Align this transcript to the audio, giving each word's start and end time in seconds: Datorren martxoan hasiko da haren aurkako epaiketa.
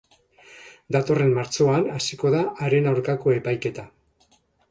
Datorren 0.95 1.29
martxoan 1.35 1.85
hasiko 1.97 2.33
da 2.37 2.41
haren 2.67 2.91
aurkako 2.95 3.35
epaiketa. 3.37 3.87